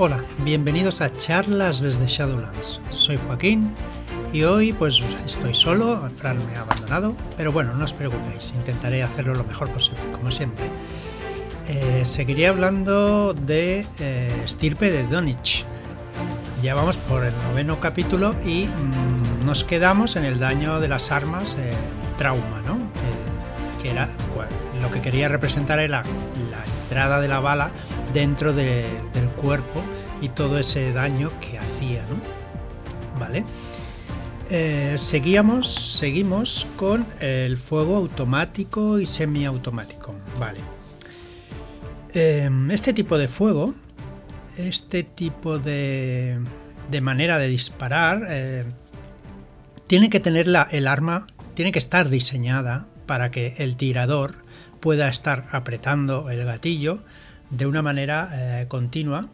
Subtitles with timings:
[0.00, 2.80] Hola, bienvenidos a charlas desde Shadowlands.
[2.90, 3.74] Soy Joaquín
[4.32, 9.02] y hoy pues estoy solo, Fran me ha abandonado, pero bueno, no os preocupéis, intentaré
[9.02, 10.66] hacerlo lo mejor posible, como siempre.
[11.66, 15.64] Eh, seguiré hablando de eh, Stirpe de Donich.
[16.62, 21.10] Ya vamos por el noveno capítulo y mm, nos quedamos en el daño de las
[21.10, 21.72] armas, eh,
[22.16, 22.78] trauma, ¿no?
[23.82, 24.08] que era
[24.80, 26.04] lo que quería representar era
[26.50, 27.70] la entrada de la bala
[28.14, 29.82] dentro del cuerpo
[30.20, 33.18] y todo ese daño que hacía, ¿no?
[33.18, 33.44] Vale.
[34.50, 40.14] Eh, seguíamos, seguimos con el fuego automático y semiautomático.
[40.38, 40.60] Vale.
[42.14, 43.74] Em, este tipo de fuego,
[44.56, 46.38] este tipo de,
[46.90, 48.64] de manera de disparar, eh,
[49.86, 54.36] tiene que tener la, el arma, tiene que estar diseñada para que el tirador
[54.80, 57.02] pueda estar apretando el gatillo
[57.50, 58.30] de una manera
[58.60, 59.28] eh, continua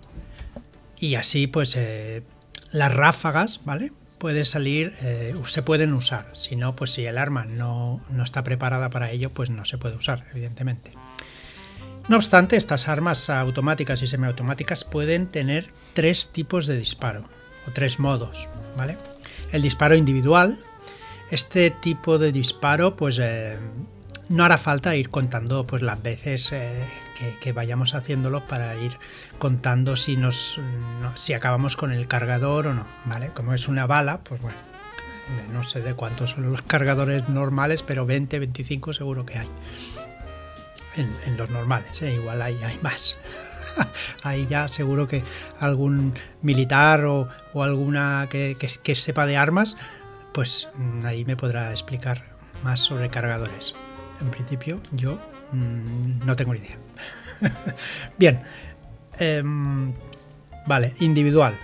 [0.98, 2.22] y así pues eh,
[2.70, 3.92] las ráfagas, ¿vale?
[4.18, 6.28] Puede salir, eh, se pueden usar.
[6.34, 9.76] Si no, pues si el arma no, no está preparada para ello, pues no se
[9.76, 10.92] puede usar, evidentemente.
[12.08, 17.24] No obstante, estas armas automáticas y semiautomáticas pueden tener tres tipos de disparo
[17.66, 18.98] o tres modos, ¿vale?
[19.52, 20.58] El disparo individual.
[21.30, 23.20] Este tipo de disparo, pues
[24.28, 26.52] no hará falta ir contando pues las veces
[27.40, 28.98] que, vayamos haciéndolo para ir
[29.38, 30.60] contando si nos
[31.14, 34.56] si acabamos con el cargador o no vale como es una bala pues bueno
[35.52, 39.48] no sé de cuántos son los cargadores normales pero 20 25 seguro que hay.
[40.96, 42.14] En, los normales ¿eh?
[42.14, 43.16] igual hay, hay más.
[44.22, 45.24] Ahí ya seguro que
[45.58, 47.28] algún militar o,
[47.60, 49.76] alguna que, que sepa de armas
[50.32, 52.24] pues mm, ahí me podrá explicar
[52.62, 53.74] más sobre cargadores
[54.20, 55.18] en principio yo
[55.52, 56.76] mm, no tengo ni idea.
[58.18, 58.42] Bien,
[59.18, 59.92] em,
[60.66, 61.58] vale, individual.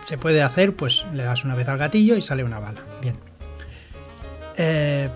[0.00, 2.80] Se puede hacer, pues le das una vez al gatillo y sale una bala.
[3.00, 3.16] Bien.
[4.56, 5.08] Eh,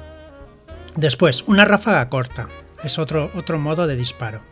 [0.97, 2.49] después, una ráfaga corta.
[2.83, 4.43] Es otro, otro modo de disparo.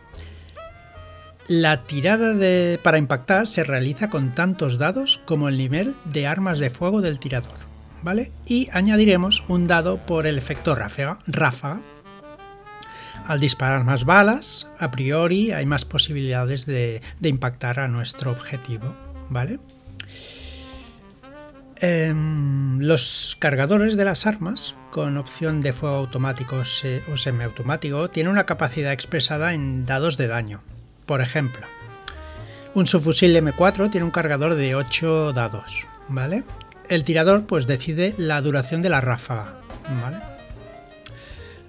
[1.47, 2.33] La tirada
[2.81, 7.19] para impactar se realiza con tantos dados como el nivel de armas de fuego del
[7.19, 7.57] tirador.
[8.01, 8.31] ¿Vale?
[8.45, 11.79] Y añadiremos un dado por el efecto ráfaga
[13.25, 18.95] al disparar más balas, a priori hay más posibilidades de, impactar a nuestro objetivo,
[19.29, 19.59] ¿vale?
[21.77, 26.63] Em, los cargadores de las armas, con opción de fuego automático
[27.11, 30.61] o semiautomático, tienen una capacidad expresada en dados de daño.
[31.05, 31.65] Por ejemplo,
[32.73, 36.43] un subfusil M4 tiene un cargador de 8 dados, ¿vale?
[36.89, 39.59] El tirador pues decide la duración de la ráfaga,
[40.01, 40.32] ¿vale?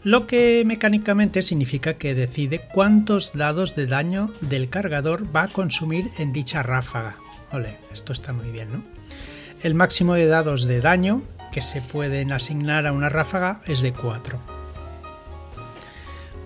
[0.04, 6.10] Lo que mecánicamente significa que decide cuántos dados de daño del cargador va a consumir
[6.18, 7.16] en dicha ráfaga.
[7.52, 8.84] Ole, esto está muy bien, ¿no?
[9.62, 11.22] El máximo de dados de daño
[11.52, 14.38] que se pueden asignar a una ráfaga es de 4.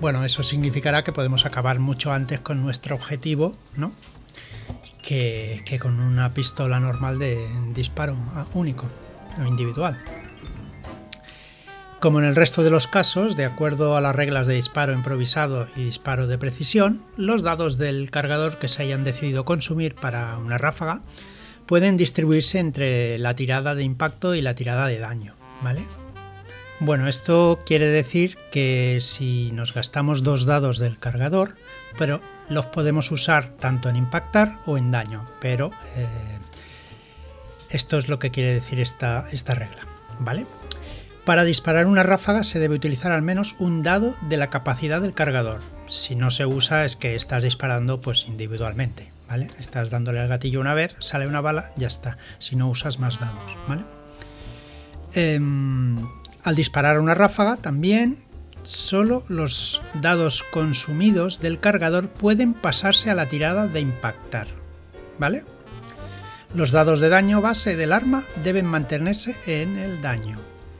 [0.01, 3.91] Bueno, eso significará que podemos acabar mucho antes con nuestro objetivo, ¿no?
[5.03, 7.45] Que, que con una pistola normal de
[7.75, 8.17] disparo
[8.55, 8.87] único
[9.43, 9.99] o individual.
[12.01, 15.67] Como en el resto de los casos, de acuerdo a las reglas de disparo improvisado
[15.75, 20.59] y disparo de precisión, los dados del cargador que se hayan decidido consumir para una
[20.59, 21.03] ráfaga
[21.67, 25.87] pueden distribuirse entre la tirada de impacto y la tirada de daño, ¿vale?
[26.79, 31.57] Bueno, esto quiere decir que si nos gastamos dos dados del cargador,
[31.99, 36.07] pero los podemos usar tanto en impactar o en daño, pero eh,
[37.71, 39.85] esto es lo que quiere decir esta, esta regla,
[40.21, 40.47] ¿vale?
[41.29, 45.13] Para disparar una ráfaga se debe utilizar al menos un dado de la capacidad del
[45.13, 45.61] cargador.
[45.87, 49.51] Si no se usa es que estás disparando pues individualmente, ¿vale?
[49.59, 52.17] Estás dándole al gatillo una vez, sale una bala, ya está.
[52.39, 53.83] Si no usas más dados, ¿vale?
[55.13, 55.99] Em,
[56.45, 58.25] al disparar una ráfaga también
[58.63, 64.49] solo los dados consumidos del cargador pueden pasarse a la tirada de impactar,
[65.19, 65.45] ¿vale?
[66.55, 70.39] Los dados de daño base del arma deben mantenerse en el daño.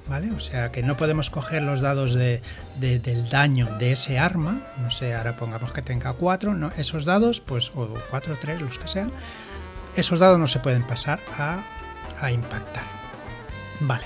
[0.09, 2.41] O sea que no podemos coger los dados de,
[2.79, 6.73] del daño de ese arma, no sé, ahora pongamos que tenga 4, ¿no?
[6.79, 9.13] esos dados, pues, o 4 o 3, los que sean,
[9.97, 11.63] esos dados no se pueden pasar a,
[12.19, 12.85] a impactar.
[13.81, 14.05] Vale.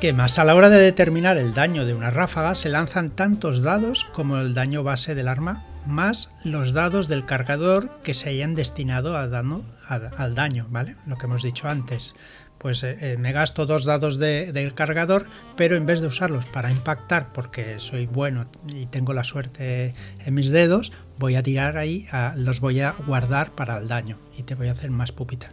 [0.00, 0.38] ¿Qué más?
[0.38, 4.38] A la hora de determinar el daño de una ráfaga se lanzan tantos dados como
[4.38, 10.34] el daño base del arma, más los dados del cargador que se hayan destinado al
[10.34, 10.96] daño, ¿vale?
[11.06, 12.14] Lo que hemos dicho antes
[12.58, 15.26] pues eh, eh, me gasto dos dados del cargador,
[15.56, 19.94] pero en vez de usarlos para impactar, porque soy bueno y tengo la suerte
[20.24, 22.06] en mis dedos, voy a tirar ahí,
[22.36, 25.48] los voy a guardar para el daño y te voy a hacer más pupita.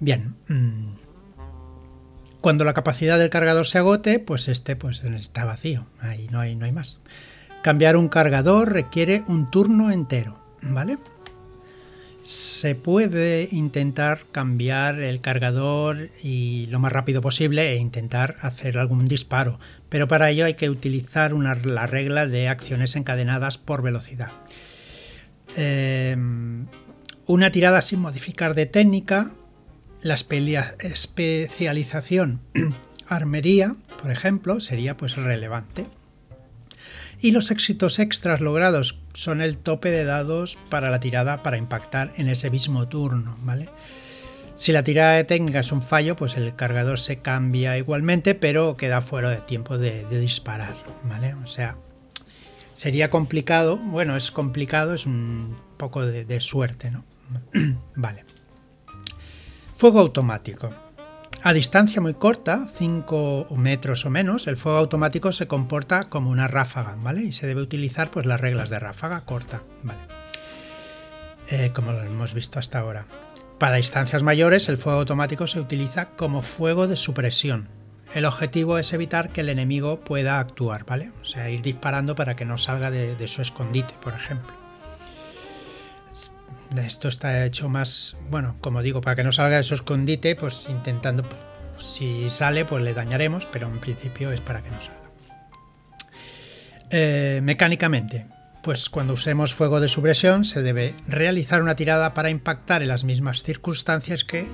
[0.00, 0.36] Bien.
[0.48, 0.94] Mm,
[2.40, 6.54] cuando la capacidad del cargador se agote, pues este pues está vacío, ahí no hay,
[6.54, 7.00] no hay más.
[7.62, 10.98] Cambiar un cargador requiere un turno entero, ¿vale?
[12.24, 19.08] Se puede intentar cambiar el cargador y lo más rápido posible e intentar hacer algún
[19.08, 19.60] disparo,
[19.90, 24.32] pero para ello hay que utilizar la regla de acciones encadenadas por velocidad.
[25.54, 26.64] Em,
[27.26, 29.34] una tirada sin modificar de técnica,
[30.00, 32.40] la especialización
[33.06, 35.84] armería, por ejemplo, sería pues relevante
[37.24, 42.12] y los éxitos extras logrados son el tope de dados para la tirada para impactar
[42.18, 43.70] en ese mismo turno, ¿vale?
[44.56, 48.76] Si la tirada de técnica es un fallo, pues el cargador se cambia igualmente, pero
[48.76, 50.74] queda fuera de tiempo de, disparar,
[51.04, 51.32] ¿vale?
[51.42, 51.78] O sea,
[52.74, 57.06] sería complicado, bueno, es complicado, es un poco de suerte, ¿no?
[57.96, 58.26] vale.
[59.78, 60.83] Fuego automático.
[61.46, 66.48] A distancia muy corta, 5 metros o menos, el fuego automático se comporta como una
[66.48, 67.20] ráfaga, ¿vale?
[67.20, 69.98] Y se debe utilizar pues las reglas de ráfaga corta, ¿vale?
[71.50, 73.04] Eh, como lo hemos visto hasta ahora.
[73.58, 77.68] Para distancias mayores, el fuego automático se utiliza como fuego de supresión.
[78.14, 81.12] El objetivo es evitar que el enemigo pueda actuar, ¿vale?
[81.20, 84.63] O sea, ir disparando para que no salga de su escondite, por ejemplo.
[86.76, 90.66] Esto está hecho más, bueno, como digo, para que no salga de su escondite, pues
[90.68, 91.24] intentando,
[91.78, 95.04] si sale, pues le dañaremos, pero en principio es para que no salga.
[96.90, 98.26] Eh, mecánicamente,
[98.62, 103.04] pues cuando usemos fuego de supresión se debe realizar una tirada para impactar en las
[103.04, 104.46] mismas circunstancias que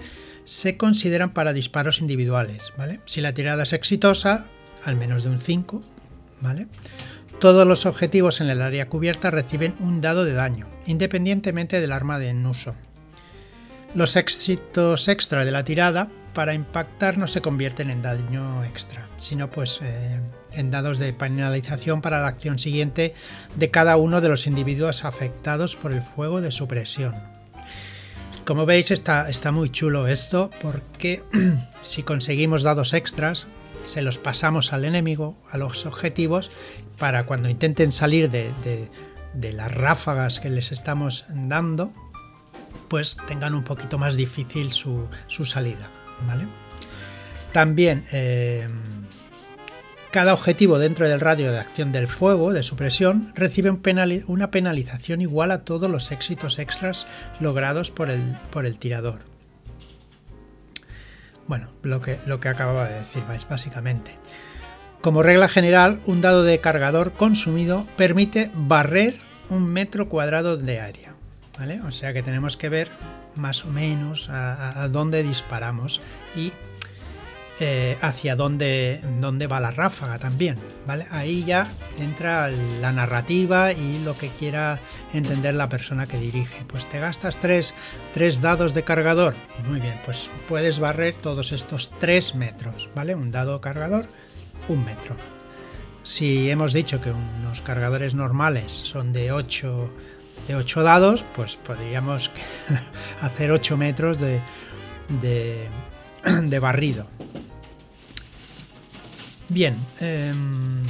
[0.44, 3.00] se consideran para disparos individuales, ¿vale?
[3.04, 4.46] Si la tirada es exitosa,
[4.84, 5.82] al menos de un 5,
[6.40, 6.66] ¿vale?
[7.40, 12.18] Todos los objetivos en el área cubierta reciben un dado de daño, independientemente del arma
[12.18, 12.74] de en uso.
[13.94, 19.50] Los éxitos extra de la tirada para impactar no se convierten en daño extra, sino
[19.50, 20.20] pues eh,
[20.52, 23.14] en dados de penalización para la acción siguiente
[23.56, 27.14] de cada uno de los individuos afectados por el fuego de supresión.
[28.44, 31.22] Como veis está, está muy chulo esto porque
[31.80, 33.46] si conseguimos dados extras
[33.84, 36.50] se los pasamos al enemigo, a los objetivos,
[36.98, 38.52] para cuando intenten salir de,
[39.52, 41.92] las ráfagas que les estamos dando,
[42.88, 45.08] pues tengan un poquito más difícil su,
[45.44, 45.88] salida.
[46.26, 46.44] ¿vale?
[47.52, 48.68] También eh,
[50.10, 53.70] cada objetivo dentro del radio de acción del fuego de supresión recibe
[54.26, 57.06] una penalización igual a todos los éxitos extras
[57.38, 59.29] logrados por el, por el tirador.
[61.50, 64.16] Bueno, lo que, lo que acababa de decir, básicamente.
[65.00, 69.18] Como regla general, un dado de cargador consumido permite barrer
[69.48, 71.14] un metro cuadrado de área.
[71.58, 71.80] ¿vale?
[71.80, 72.88] O sea que tenemos que ver
[73.34, 76.00] más o menos a, dónde disparamos
[76.36, 76.52] y
[77.62, 80.56] eh, hacia dónde, dónde, va la ráfaga también.
[80.86, 81.06] ¿vale?
[81.10, 81.68] Ahí ya
[81.98, 84.78] entra la narrativa y lo que quiera
[85.12, 86.64] entender la persona que dirige.
[86.66, 87.74] Pues te gastas tres,
[88.40, 89.34] dados de cargador.
[89.68, 92.88] Muy bien, pues puedes barrer todos estos tres metros.
[92.94, 93.14] ¿vale?
[93.14, 94.06] Un dado cargador,
[94.68, 95.14] un metro.
[96.02, 99.92] Si hemos dicho que unos cargadores normales son de 8
[100.48, 102.30] de 8 dados, pues podríamos
[103.20, 104.40] hacer 8 metros de,
[106.42, 107.06] de barrido.
[109.50, 110.84] Bien, em,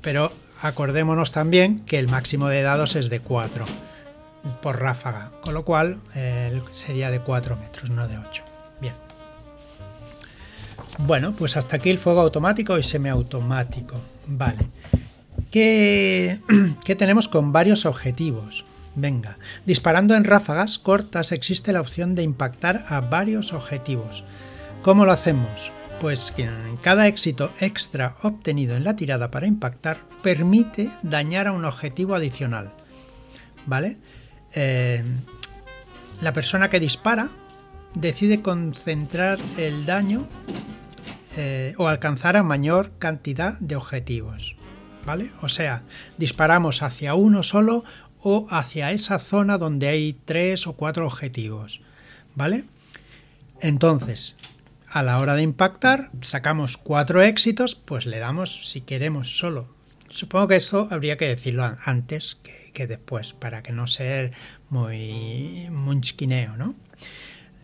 [0.00, 3.64] pero acordémonos también que el máximo de dados es de 4
[4.62, 5.98] por ráfaga, con lo cual
[6.70, 8.44] sería de 4 metros, no de 8.
[8.80, 8.94] Bien.
[10.98, 13.96] Bueno, pues hasta aquí el fuego automático y semiautomático.
[14.28, 14.68] Vale.
[15.50, 16.38] ¿Qué,
[16.84, 18.64] ¿Qué tenemos con varios objetivos?
[18.94, 24.22] Venga, disparando en ráfagas cortas existe la opción de impactar a varios objetivos.
[24.82, 25.72] ¿Cómo lo hacemos?
[26.00, 26.48] Pues que
[26.82, 32.72] cada éxito extra obtenido en la tirada para impactar permite dañar a un objetivo adicional.
[33.66, 33.96] ¿Vale?
[34.54, 35.02] Eh,
[36.20, 37.28] la persona que dispara
[37.94, 40.26] decide concentrar el daño
[41.36, 44.56] eh, o alcanzar a mayor cantidad de objetivos.
[45.06, 45.32] ¿Vale?
[45.42, 45.82] O sea,
[46.16, 47.84] disparamos hacia uno solo
[48.20, 51.82] o hacia esa zona donde hay tres o cuatro objetivos.
[52.34, 52.64] ¿Vale?
[53.60, 54.36] Entonces,
[54.94, 59.74] a la hora de impactar, sacamos cuatro éxitos, pues le damos, si queremos, solo.
[60.08, 62.38] Supongo que eso habría que decirlo antes
[62.72, 64.30] que, después, para que no sea
[64.70, 66.76] muy munchquineo, ¿no?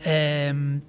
[0.04, 0.82] Em,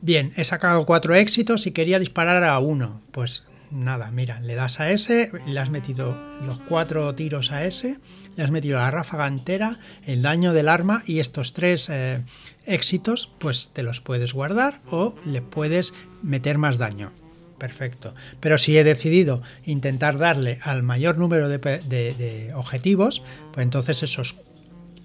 [0.00, 3.00] Bien, he sacado cuatro éxitos y quería disparar a uno.
[3.12, 7.98] Pues nada, mira, le das a ese, le has metido los cuatro tiros a ese,
[8.36, 12.22] le has metido la ráfaga entera, el daño del arma y estos tres eh,
[12.66, 17.12] éxitos, pues te los puedes guardar o le puedes meter más daño.
[17.58, 18.14] Perfecto.
[18.40, 24.02] Pero si he decidido intentar darle al mayor número de, objetivos, pues entonces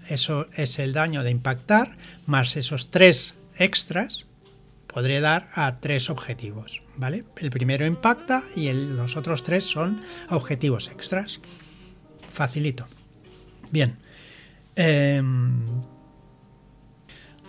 [0.10, 4.26] eso es el daño de impactar, más esos tres extras,
[4.92, 6.82] podré dar a tres objetivos.
[6.98, 7.24] ¿vale?
[7.38, 11.40] El primero impacta y los otros tres son objetivos extras.
[12.30, 12.88] Facilito.
[13.72, 13.98] Bien.
[14.76, 15.82] Em,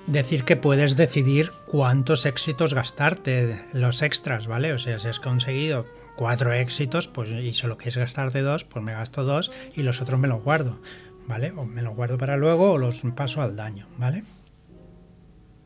[0.07, 4.73] decir que puedes decidir cuántos éxitos gastarte, los extras, ¿vale?
[4.73, 8.93] O sea, si has conseguido cuatro éxitos, pues y solo quieres gastarte dos, pues me
[8.93, 10.81] gasto dos y los otros me los guardo,
[11.27, 11.53] ¿vale?
[11.53, 14.25] O me los guardo para luego o los paso al daño, ¿vale?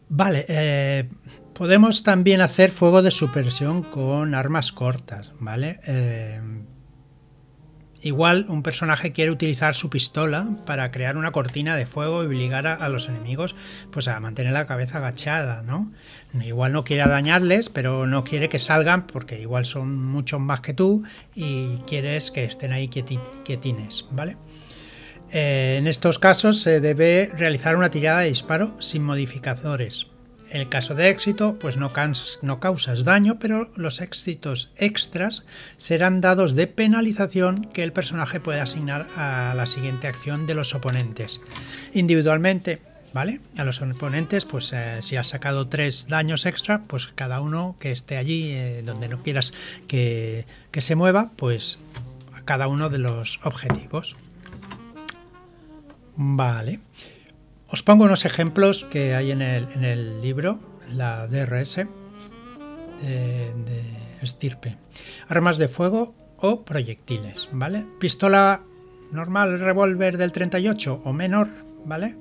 [0.08, 1.08] Vale, eh,
[1.54, 5.80] podemos también hacer fuego de supresión con armas cortas, ¿vale?
[5.86, 6.40] Eh,
[8.06, 12.68] Igual un personaje quiere utilizar su pistola para crear una cortina de fuego y obligar
[12.68, 13.56] a, los enemigos
[13.90, 15.90] pues a mantener la cabeza agachada, ¿no?
[16.40, 20.72] Igual no quiere dañarles, pero no quiere que salgan porque igual son muchos más que
[20.72, 21.02] tú
[21.34, 24.36] y quieres que estén ahí quietines, ¿vale?
[25.38, 30.07] Eh, en estos casos se debe realizar una tirada de disparo sin modificadores,
[30.49, 35.43] en el caso de éxito, pues no, causas daño, pero los éxitos extras
[35.76, 40.75] serán dados de penalización que el personaje puede asignar a la siguiente acción de los
[40.75, 41.43] oponentes.
[41.93, 42.78] Individualmente,
[43.12, 43.40] ¿vale?
[43.59, 47.93] A los oponentes, pues eh, si has sacado tres daños extra, pues cada uno que
[47.93, 49.52] esté allí, eh, donde no quieras
[49.87, 51.78] que, que se mueva, pues
[52.33, 54.16] a cada uno de los objetivos.
[56.16, 56.80] Vale.
[57.68, 61.87] Os pongo unos ejemplos que hay en el, libro, la DRS
[63.02, 63.82] de,
[64.23, 64.76] estirpe.
[65.28, 67.85] Armas de fuego o proyectiles, ¿vale?
[68.00, 68.62] Pistola
[69.12, 71.49] normal, revólver del 38 o menor,
[71.85, 72.16] ¿vale?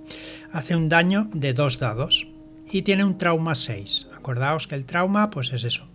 [0.52, 2.28] Hace un daño de dos dados
[2.70, 4.08] y tiene un trauma 6.
[4.16, 5.88] Acordaos que el trauma, pues es eso.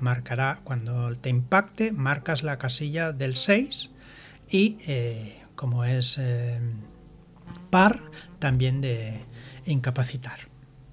[0.00, 3.90] Marcará, cuando te impacte, marcas la casilla del 6
[4.48, 6.58] y eh, como es eh,
[7.70, 8.00] par,
[8.38, 9.20] también de
[9.66, 10.48] incapacitar.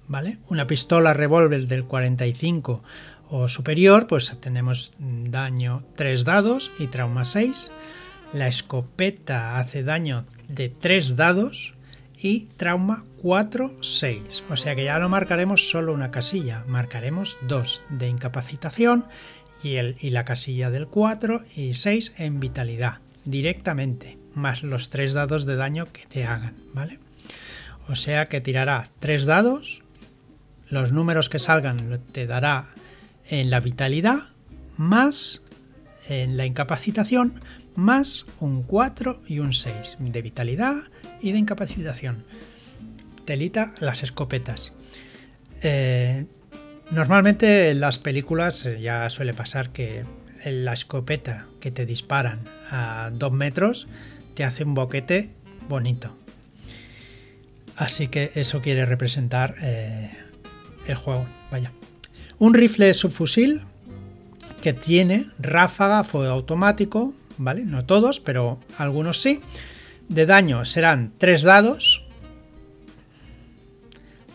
[0.06, 0.38] ¿Vale?
[0.48, 2.82] Una pistola revólver del 45
[3.30, 7.70] o superior, pues tenemos daño 3 dados y trauma 6.
[8.32, 11.74] La escopeta hace daño de 3 dados
[12.20, 14.44] y trauma 4, 6.
[14.50, 19.04] O sea que ya no marcaremos solo una casilla, marcaremos dos de incapacitación
[19.62, 25.12] y, el, y la casilla del 4 y 6 en vitalidad, directamente, más los 3
[25.12, 26.98] dados de daño que te hagan, ¿vale?
[27.88, 29.82] O sea que tirará tres dados,
[30.68, 32.68] los números que salgan te dará
[33.28, 34.28] en la vitalidad,
[34.76, 35.40] más
[36.08, 37.40] en la incapacitación,
[37.74, 40.76] más un 4 y un 6 de vitalidad
[41.22, 42.24] y de incapacitación.
[43.24, 44.72] Telita las escopetas.
[45.62, 46.26] Eh,
[46.90, 50.04] normalmente en las películas eh, ya suele pasar que
[50.44, 52.40] la escopeta que te disparan
[52.70, 53.88] a 2 metros
[54.38, 55.30] te hace un boquete
[55.68, 56.16] bonito.
[57.74, 60.12] Así que eso quiere representar eh,
[60.86, 61.26] el juego.
[61.50, 61.72] Vaya.
[62.38, 63.62] Un rifle subfusil
[64.62, 67.64] que tiene ráfaga, fuego automático, ¿vale?
[67.64, 69.40] No todos, pero algunos sí.
[70.08, 72.04] De daño serán 3 dados,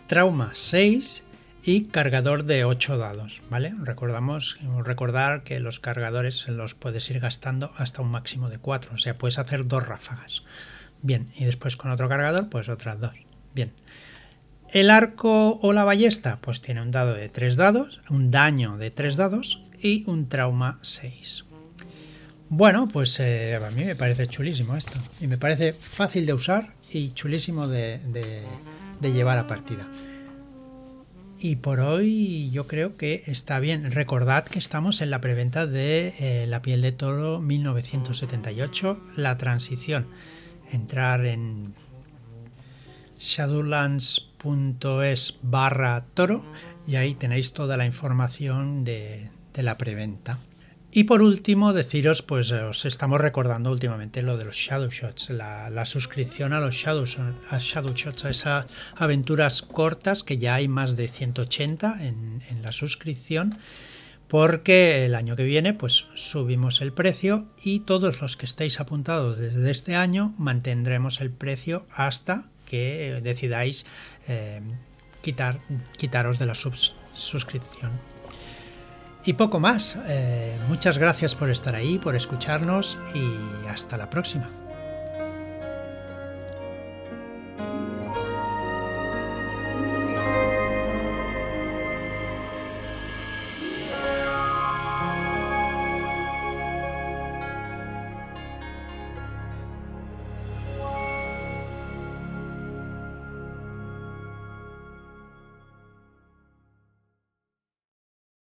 [0.08, 1.23] trauma 6
[1.64, 3.74] y cargador de 8 dados, ¿vale?
[3.82, 8.98] Recordamos, recordar que los cargadores los puedes ir gastando hasta un máximo de 4, o
[8.98, 10.44] sea, puedes hacer dos ráfagas.
[11.02, 13.14] Bien, y después con otro cargador, pues otras dos.
[13.54, 13.72] Bien.
[14.70, 18.92] El arco o la ballesta, pues tiene un dado de 3 dados, un daño de
[18.92, 21.46] 3 dados y un trauma 6.
[22.50, 25.00] Bueno, pues eh, a mí me parece chulísimo esto.
[25.20, 28.00] Y me parece fácil de usar y chulísimo de,
[29.02, 29.88] llevar a partida.
[31.44, 33.92] Y por hoy yo creo que está bien.
[33.92, 40.08] Recordad que estamos en la preventa de eh, La piel de toro 1978, la transición.
[40.72, 41.74] Entrar en
[43.20, 46.46] shadowlands.es barra toro
[46.88, 50.40] y ahí tenéis toda la información de, la preventa.
[50.96, 55.86] Y por último, deciros, pues os estamos recordando últimamente lo de los Shadow Shots, la,
[55.88, 57.06] suscripción a los Shadow,
[57.50, 62.62] a Shadow Shots, a esas aventuras cortas que ya hay más de 180 en, en
[62.62, 63.58] la suscripción,
[64.28, 69.40] porque el año que viene pues subimos el precio y todos los que estéis apuntados
[69.40, 73.88] desde este año mantendremos el precio hasta que decidáis
[74.28, 74.62] eh,
[75.24, 75.60] quitar,
[75.98, 78.14] quitaros de la suscripción.
[79.26, 79.98] Y poco más.
[80.08, 84.50] Eh, muchas gracias por estar ahí, por escucharnos y hasta la próxima.